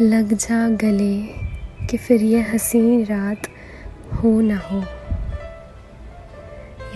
[0.00, 1.22] लग जा गले
[1.86, 3.42] कि फिर ये हसीन रात
[4.14, 4.80] हो ना हो।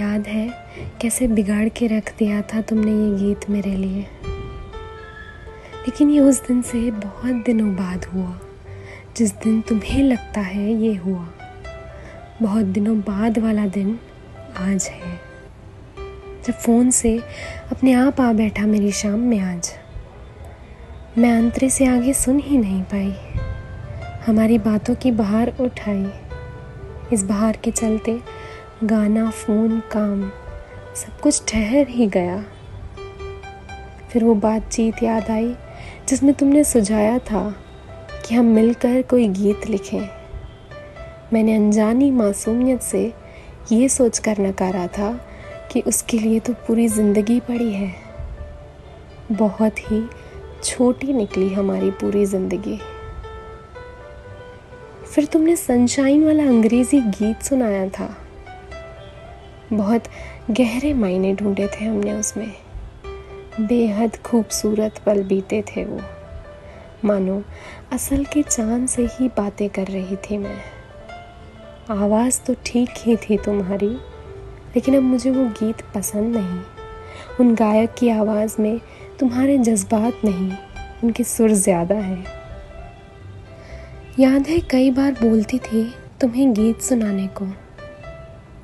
[0.00, 0.55] याद है
[1.00, 4.07] कैसे बिगाड़ के रख दिया था तुमने ये गीत मेरे लिए?
[5.76, 8.41] लेकिन ये उस दिन से बहुत दिनों बाद हुआ,
[9.16, 11.29] जिस दिन तुम्हें लगता है ये हुआ।
[12.43, 13.98] बहुत दिनों बाद वाला दिन
[14.57, 15.21] आज है।
[16.46, 17.21] जब फ़ोन से
[17.73, 19.82] अपने आप आ बैठा मेरी शाम में आज।
[21.19, 23.15] मैं अंतरे से आगे सुन ही नहीं पाई।
[24.27, 26.07] हमारी बातों की बहार उठाई।
[27.12, 28.20] इस बहार के चलते
[28.84, 30.23] गाना, फ़ोन, काम,
[30.95, 32.45] सब कुछ ठहर ही गया।
[34.11, 35.55] फिर वो बातचीत याद आई,
[36.09, 37.56] जिसमें तुमने सुझाया था
[38.27, 40.09] कि हम मिलकर कोई गीत लिखें।
[41.33, 43.15] मैंने अनजानी मासूमियत से
[43.73, 45.12] ये सोच कर नकारा था
[45.73, 47.95] कि उसके लिए तो पूरी ज़िंदगी पड़ी है।
[49.33, 50.05] बहुत ही
[50.65, 52.79] छोटी निकली हमारी पूरी ज़िंदगी।
[55.07, 58.17] फिर तुमने सनशाइन वाला अंग्रेज़ी गीत सुनाया था।
[59.73, 60.05] बहुत
[60.51, 62.53] गहरे मायने ढूंढे थे हमने उसमें।
[63.61, 66.01] बेहद खूबसूरत पल बीते थे वो।
[67.05, 67.42] मानो,
[67.92, 70.58] असल के चाँद से ही बातें कर रही थी मैं।
[71.91, 73.89] आवाज़ तो ठीक ही थी तुम्हारी,
[74.75, 76.61] लेकिन अब मुझे वो गीत पसंद नहीं।
[77.41, 78.80] उन गायक की आवाज़ में
[79.18, 80.52] तुम्हारे जज्बात नहीं,
[81.05, 82.24] उनके सुर ज़्यादा है।
[84.18, 85.84] याद है, कई बार बोलती थी
[86.20, 87.46] तुम्हें गीत सुनाने को।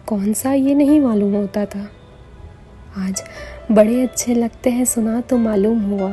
[0.07, 1.89] कौन सा ये नहीं मालूम होता था?
[2.99, 3.23] आज
[3.73, 6.11] बड़े अच्छे लगते हैं सुना तो मालूम हुआ।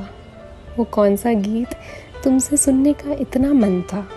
[0.78, 1.75] वो कौन सा गीत
[2.23, 4.08] तुमसे सुनने का इतना मन था?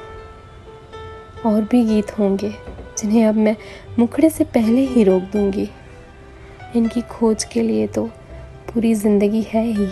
[1.47, 2.51] और भी गीत होंगे
[2.99, 3.57] जिन्हें अब मैं
[3.99, 5.69] मुखड़े से पहले ही रोक दूँगी।
[6.77, 8.05] इनकी खोज के लिए तो
[8.69, 9.87] पूरी ज़िंदगी है ही।